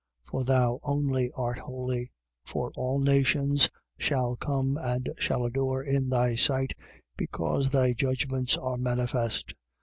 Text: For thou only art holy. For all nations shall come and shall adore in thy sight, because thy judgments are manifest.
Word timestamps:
For 0.31 0.43
thou 0.43 0.79
only 0.81 1.29
art 1.37 1.59
holy. 1.59 2.09
For 2.43 2.71
all 2.75 2.97
nations 2.97 3.69
shall 3.99 4.35
come 4.35 4.75
and 4.79 5.07
shall 5.19 5.45
adore 5.45 5.83
in 5.83 6.09
thy 6.09 6.33
sight, 6.37 6.73
because 7.15 7.69
thy 7.69 7.93
judgments 7.93 8.57
are 8.57 8.77
manifest. 8.77 9.53